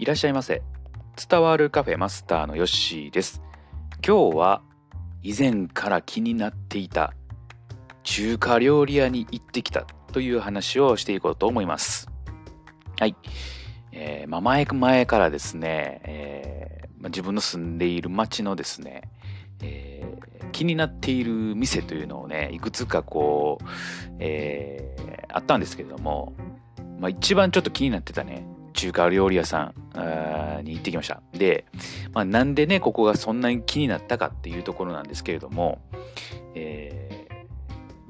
[0.00, 0.62] いらっしゃいませ。
[1.28, 3.42] 伝わるカフェマスターのヨッシーです。
[4.02, 4.62] 今日は
[5.22, 7.12] 以前から気になっていた
[8.02, 12.08] 中華料理屋に行ってきたという話をしていこうと思います。
[12.98, 13.14] はい、
[13.92, 19.02] えー、まあ、前前からですね、えー、まあ、自分の住んでいる町のですね、
[19.62, 23.64] えー、気になっている店というのをねいくつかこう、
[24.18, 24.96] え
[25.28, 26.32] あったんですけれども、
[26.98, 31.22] まあ、一番ちょっと気になってたね中華料理屋さんに行ってきました。
[31.32, 31.66] で、
[32.12, 35.80] まあ、なんでね、ここがそんなに気になったかっていうところなんですけれども、
[36.54, 37.10] えー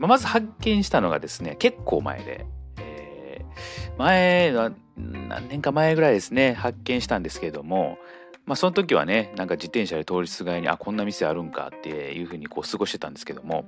[0.01, 2.47] まあ、まず発見したのがですね、結構前で、
[2.79, 7.99] えー、前は何年か前ぐらいですね、発見したんですけれども、
[8.47, 13.67] まあ、その時はね、なんか自転車で通りすがりに、あ、こんな店あるんかっていうふうにこう過ごしてたんですけども、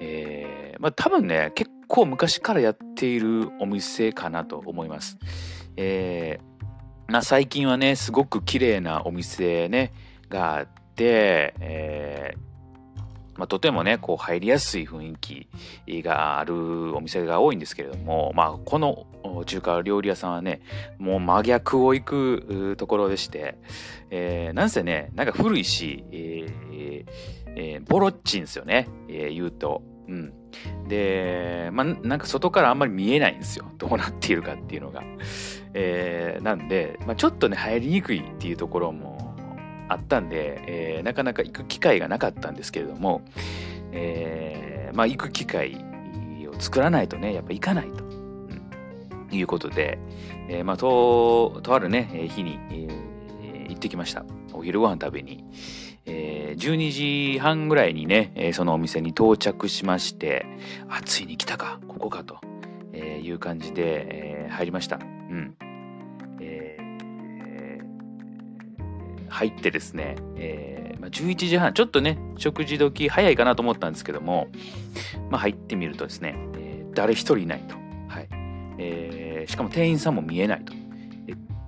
[0.00, 5.18] えー、まあ多分ね、結構昔からやっているお店かなと思います。
[5.76, 9.92] えー、まあ、最近はね、すごく綺麗なお店ね、
[10.28, 15.48] があって、えー、まあ、とてもね、こう入りやすい雰囲気
[16.02, 19.06] があるお店が多いんですけれども、まあ、この
[19.46, 20.60] 中華料理屋さんはね、
[20.98, 23.58] もう真逆を行くところでして、
[24.10, 27.04] えー、なんせね、なんか古いし、えー
[27.56, 29.82] えー、ボロッチンですよね、えー、言うと。
[30.08, 30.32] うん。
[30.88, 33.66] で、まあ、なんか外からあんまり見えないんですよ。
[33.78, 35.02] どうなっているかっていうのが。
[35.74, 39.34] えー、なんで、まあ、ちょっとね、入りにくいっていうところも
[39.88, 43.22] あったんで、えー、なかなか行く機会がなかったんですけれども、
[43.92, 45.76] えー、まあ、行く機会
[46.48, 49.98] を作らないとね、やっぱ行かないと、うん、いうことで、
[50.48, 54.24] えー、まあ、と、とあるね、日に、えー、行ってきました。
[54.54, 55.44] お昼ご飯食べに。
[56.06, 60.46] えー、12時半ぐらいにね、えー、そのお店に到着しまして、
[60.88, 62.38] あ、ついに来たか、ここかと、
[62.92, 64.06] えー、いう感じで、
[64.44, 64.96] えー、入りました。
[64.96, 65.56] うん。
[66.40, 74.48] えー、入ってですね、えーまあ、11時半、ちょっとね、食事時早いかなと思ったんですけども、
[75.30, 77.74] まあ、入ってみるとですね、えー、誰一人いないと。
[78.08, 78.28] はい
[78.78, 79.50] えー。
[79.50, 80.72] しかも店員さんも見えないと。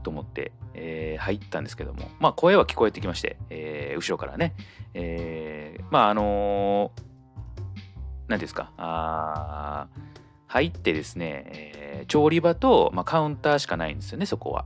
[0.07, 4.55] と思って、えー、入ったんですけども、まあ声は聞こえてきまして、えー、後ろからね、
[4.95, 6.93] えー、まああの
[8.29, 9.89] 何ですか、あ
[10.47, 14.65] 入ってですね、えー、調理場と、まあ、カウンターしかないんですよね、そこは。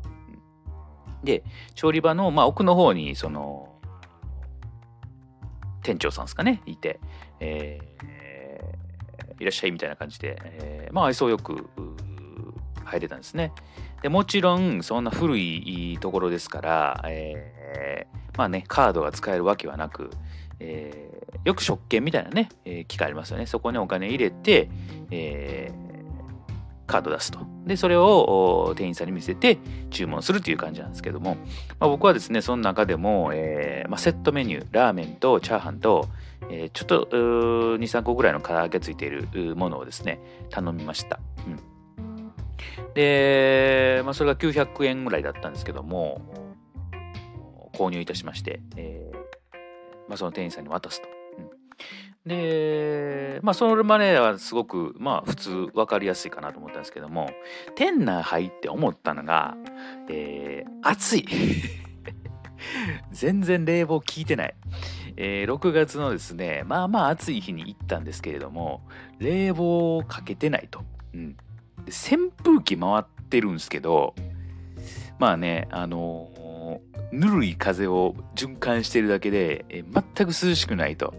[1.25, 1.43] で、
[1.75, 3.75] 調理場の、まあ、奥の方に、その、
[5.83, 7.01] 店長さんですかね、いて、
[7.41, 11.71] えー、いらっしゃいみたいな感じで、えー、まあ愛想よく
[12.91, 13.53] 入れたんですね。
[14.03, 20.11] でもちろんそんな古いところですから、えー、まあねカードが使えるわけはなく、
[20.59, 23.47] えー、よく食券みたいなね、えー、機械ありますよね。
[23.47, 24.69] そこにお金入れて、
[25.11, 25.73] え、
[26.91, 27.39] カード出すと。
[27.67, 29.59] でそれを店員さんに見せて
[29.91, 31.37] 注文するという感じなんですけども、
[31.79, 36.09] まあ、僕はですねその中でも、えーまあ、セットメニューラーメンとチャーハンと、
[36.51, 37.07] えー、ちょっと
[37.79, 40.19] 23個ぐらいの唐揚げついているものをですね
[40.51, 41.70] 頼みました、うん。
[42.95, 46.23] で、まあ、それが900円ぐらいだったんですけども、
[47.73, 49.17] 購入いたしまして、えー、
[50.09, 51.09] まあ、その店員さんに渡すと。
[52.27, 57.31] で、まあ、それまではすごく、まあ、普通分かりやすいかなと思ったんですけども、
[57.77, 59.57] 店内入って思ったのが、
[60.09, 61.27] えー、暑い。
[63.11, 64.55] 全然冷房効いてない。
[65.17, 68.87] えー、6月のですね、まあまあ暑い日に行ったんですけれども、
[69.19, 70.83] 冷房をかけてないと。
[71.15, 71.37] うん。
[71.89, 74.15] 扇風機回ってるんですけど
[75.19, 81.15] まあねあのー、ぬるい風を循環してるだけで、えー、全く涼しくないと。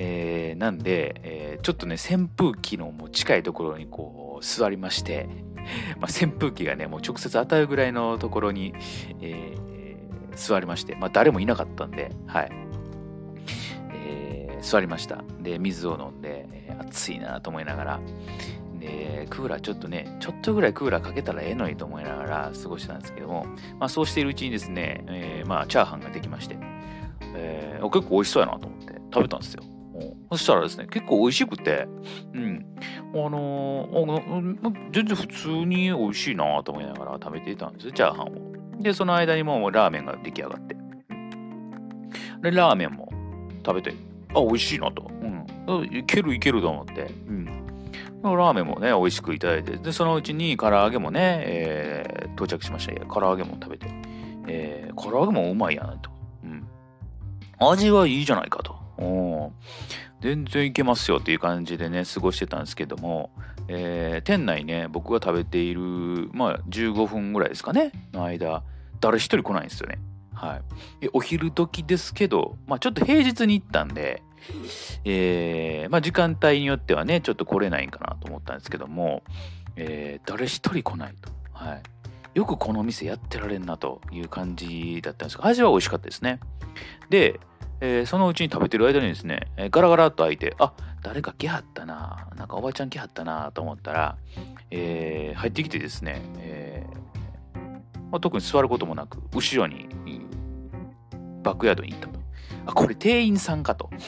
[0.00, 5.28] えー、なんで、えー、ちょっとね扇風機のもう近いところにこう座りまして、
[5.98, 8.74] まあ、扇風機がねもう直接当たるぐらいのところに、
[9.20, 12.50] えー、座りまして、まあ、誰もいなかったんで、はい、
[14.60, 18.00] 座りましたで水を飲んで、えー、暑いなと思いながら、
[18.88, 23.46] で、クーラーちょっとね、ちょっとぐらいクーラーかけたらええのにと思いながら過ごしたんですけども、
[23.78, 26.56] まあそうしているうちにですね、えー、まあチャーハンができまして、
[27.34, 29.62] えー、結構美味しそうやなと思って食べたんですよ。
[30.30, 31.88] そしたらですね、結構美味しくて、
[32.32, 32.64] うん。
[33.14, 38.82] あのー、全然普通に美味しいなと思いながら食べていたんですよ、チャーハンを。
[38.82, 40.76] で、その間にもうラーメンが出来上がって。
[42.42, 43.08] で、ラーメンも
[43.66, 43.94] 食べて、
[44.34, 45.10] あ、美味しいなと。
[45.66, 45.96] うん。
[45.96, 47.10] いけるいけると思って。
[47.26, 47.67] うん。
[48.22, 52.92] ラーメンもね、美味しくいただいて、で、そのうちに唐揚げもね、えー、到着しました。
[53.06, 53.86] 唐揚げも食べて、
[54.48, 56.10] えー、唐揚げもうまいやなと。
[56.44, 56.66] うん。
[57.58, 58.76] 味はいいじゃないかと。
[58.98, 59.52] お
[60.20, 63.30] 全然いけますよっていう感じでね、過ごしてたんですけども、
[63.68, 65.80] えー、店内ね、僕が食べている、
[66.32, 68.64] まあ、15分ぐらいですかね、の間、
[69.00, 69.98] 誰一人来ないんですよね。
[70.34, 70.60] は
[71.00, 71.08] い。
[71.12, 74.22] お昼時ですけど、まあちょっと平日に行ったんで、
[75.04, 79.22] えー、まあ時間帯によってはね、ちょっと来れないんかなと思ったんですけども、
[79.76, 81.30] えー、誰一人来ないと。
[81.52, 81.82] はい。
[82.34, 86.40] よくこの店やってられんなという感じだったんですが、味は美味しかったですね。
[87.10, 87.40] で、
[87.80, 94.16] えー、そのうちに食べてる間にですね、え、ガラガラっと開いて、あ誰か来はったな、なんかおばちゃん来はったなと思ったら、
[94.70, 96.86] え、入ってきてですね、え
[98.10, 99.88] まあ、特に座ることもなく、後ろに
[101.42, 102.17] バックヤードに行ったと。
[102.68, 103.88] あ、これ店員さんかと。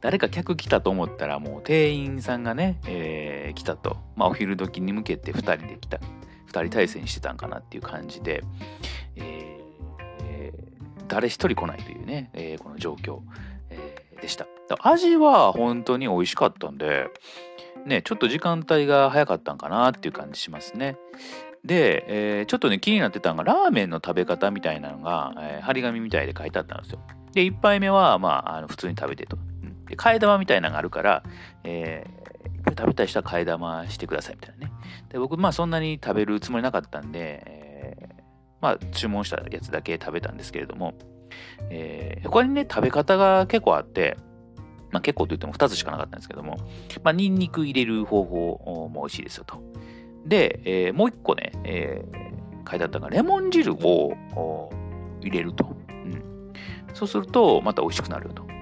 [0.00, 3.96] 誰か客来たと思ったらもう店員さんがね、えー、来たと。
[4.16, 5.98] まあお昼時に向けて2人で来た。
[6.48, 8.42] 2人体制にしてたんかなっていう感じで、
[9.14, 10.52] えー、
[11.06, 13.20] 誰一人来ないというね、えー、この状況、
[13.70, 14.46] えー、でした。
[14.80, 17.08] 味は本当に美味しかったんで、
[17.84, 20.96] ね、ちょっと時間帯が早かったんかなっていう感じしますね。
[21.66, 22.04] で、
[22.38, 27.00] えー、ちょっとね、気になってたのが、ラーメンの食べ方みたいなのが、えー、張り紙みたいで書いてあったんですよ。
[27.32, 29.36] で、1杯目は、まあ、あの普通に食べてと。
[29.36, 31.24] うん、で、替え玉みたいなのがあるから、
[31.64, 34.72] えー、食べたい人は替え玉してくださいみたいなね。
[35.08, 38.22] で、僕、まあ、そんなに食べるつもりなかったんで、えー、
[38.60, 40.94] まあ、注文したやつだけ食べたんですけれども、
[41.70, 44.16] えー、他にね、食べ方が結構あって、
[44.92, 46.58] まあ、結構と言っても2つしかなかったんですけども、
[47.02, 49.60] まあ、ニンニク入れる方法も美味しいですよと。
[50.26, 54.70] で、えー、もう一個ね、えー、書いてあったのが、レモン汁を
[55.20, 55.76] 入れると。
[55.88, 56.52] うん、
[56.94, 58.42] そうすると、また美味しくなるよと。
[58.42, 58.56] うん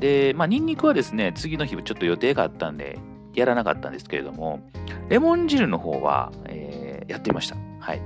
[0.00, 2.98] で、まあ、ニンニクはですね、次の日ちょっと予定があったんで、
[3.34, 4.60] やらなかったんですけれども、
[5.08, 7.56] レモン汁の方は、えー、やってみました。
[7.80, 8.00] はい。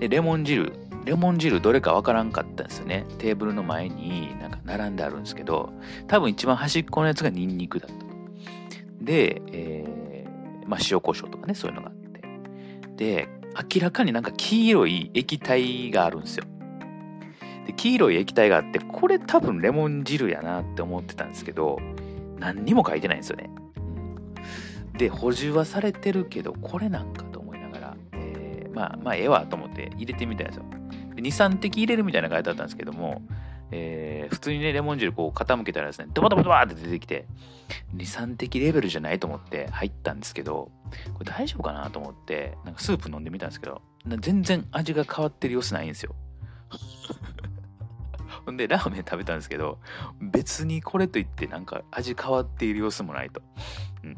[0.00, 0.72] で、レモン汁、
[1.04, 3.04] レモン汁どれかわからんかったんですよね。
[3.18, 5.72] テーブルの前になんか並んであるんですけど、
[6.06, 9.04] 多分一番端っこのやつがニンニクだった。
[9.04, 9.97] で、えー
[10.68, 12.22] まあ、塩コショウとかね、そういうのがあって。
[12.96, 13.28] で、
[13.74, 16.44] 明らかになんか黄色い液体があるんですよ。
[17.66, 21.78] で、黄色い液体があって、これ多分レモン汁やなって思ってたんですけど、
[22.38, 23.50] 何にも書いてないんですよね。
[24.98, 30.64] で、補充はされてるけど、これなんかと思いながら、えー、まあ、まあ、ええわと思って入れてみたんですよ。
[31.16, 33.22] 2、3滴入れるみたいな書いてあったんですけども、
[33.70, 37.26] えー、普通にね、レモン汁こう傾けたらですね、ドバドバドバって出てきて、
[37.94, 40.70] 2、3滴レベルじゃないと思って入ったんですけど、
[41.14, 43.82] これ大丈夫かなと思って、なんかスープ飲んでみたんですけど、
[44.20, 46.14] 全然味が変わってる様子ないんですよ。
[48.46, 49.78] ほんで、ラーメン食べたんですけど、
[50.20, 53.42] 別にこれといってなんか味変わっている様子もないと。
[54.04, 54.16] うん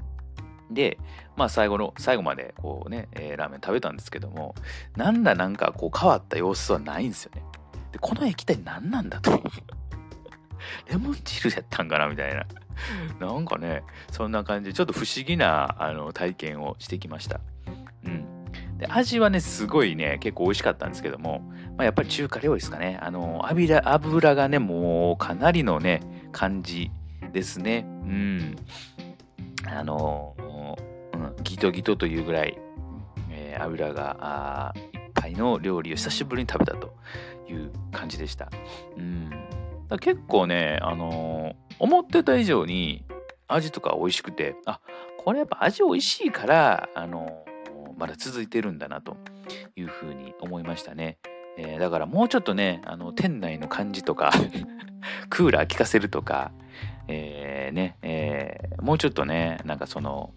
[0.71, 0.99] で、
[1.37, 4.55] まあ最後の、最後までこうね、えー、ラーメン食べたんですけども、
[4.97, 7.43] なんだなんかこう変わった様子はないんですよね。
[7.93, 9.43] で、この液体何なんだと。
[10.89, 12.47] レモン汁やったんかなみたいな。
[13.19, 17.41] なんかね、そんな感じで、ちょっと不思議なあの体験をしてきました。
[18.05, 18.79] うん。
[18.79, 21.41] で、味はね、すごいね、結構美味しかったんですけども、
[21.77, 22.99] まあ、やっぱり中華料理ですかね。
[23.03, 26.01] あの、油、油がね、もうかなりのね、
[26.33, 26.91] 感じ
[27.33, 27.85] ですね。
[27.87, 28.57] うん。
[29.67, 30.35] あの、
[31.15, 32.59] うん、ギトギトというぐらい、
[33.31, 34.75] えー、油が
[35.33, 36.95] の料理を久しぶりに食べたと
[37.49, 38.51] いう感じでした。
[38.97, 39.31] うん、
[40.01, 43.05] 結構ね、あのー、思ってた以上に
[43.49, 44.81] 味とか美味しくて、あ
[45.19, 49.17] これやっぱ味美味しいから、あのー、まだ続いてるんだなと
[49.77, 51.19] いうふうに思いましたね。
[51.57, 54.33] えー、だからもうちょっとね、あの店内の感じとか
[55.29, 56.53] クーラー効かせるとか、
[57.09, 60.33] えー、ね、えー、もうちょっとね、なんかその、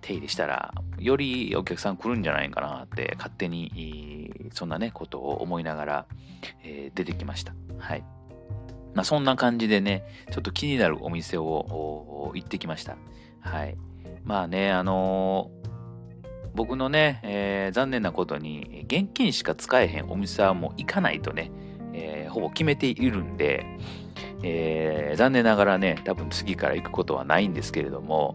[0.00, 6.06] 手入れしたら、よりお客さん来るんじゃないかなって勝手に、そんなね、ことを思いながら、
[6.94, 7.54] 出てきました。
[7.78, 8.04] はい。
[8.94, 12.96] まあ、そんな感じでね、ちょっと気になるお店を行ってきました。
[13.40, 13.76] はい。
[14.24, 21.50] まあね、あのー、僕のね、えー、残念なことに、現金しか使えへんお店はもう行かないとね、
[21.92, 23.66] えー、ほぼ決めているんで、
[24.42, 28.34] えー、残念ながらね、多分次から行くことはないんですけれども、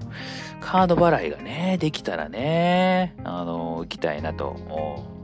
[0.59, 5.21] カード払いがね、できたらね、あの、行きたいなと。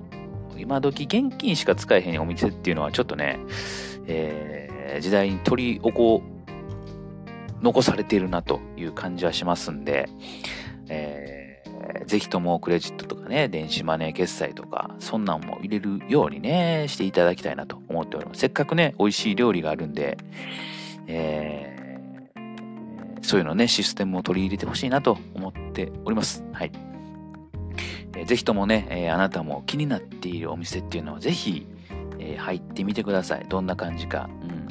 [0.57, 3.39] 今時現金しか使えへんお店っていうのはちょっとね、
[4.07, 6.23] えー、時代に取り起こ、
[7.61, 10.09] 残されているなという感じはしますんで、
[10.89, 11.36] えー、
[12.05, 18.39] ぜひともクレジットとかね、電子マネー決済とか、そんなんも入れるようにね、していただきたいなと思っております。
[18.39, 20.17] せっかくね、美味しい料理があるんで、
[21.07, 26.43] えー、そういうのね、システムを取り入れてほしいなと思っております。
[26.51, 26.71] はい。
[28.15, 31.67] えー、ぜひともね、えー、あなたも気になっているお店っていうのはぜひ、
[32.19, 33.45] えー、入ってみてください。
[33.47, 34.29] どんな感じか。
[34.41, 34.67] うん。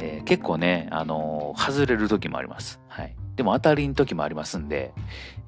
[0.00, 2.80] えー、結構ね、あのー、外れる時もあります。
[2.88, 3.14] はい。
[3.38, 4.92] でも当たりの時もありますんで、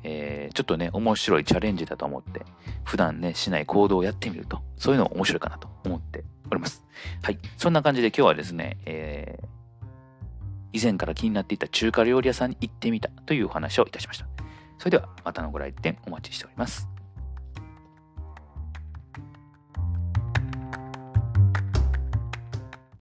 [0.05, 2.43] えー、ちょっとね、面白いチャレンジだと思って、
[2.85, 6.85] 普段ね、しない行動をやってみると、そういうの面白いかなと思っております。
[7.21, 7.39] はい。
[7.59, 9.47] そんな感じで今日はですね、えー、
[10.73, 14.27] 以前から気になっていた中華料理屋さんに行ってみたというお話をいたしました。
[14.79, 16.90] それではまたのご来店お待ちしております。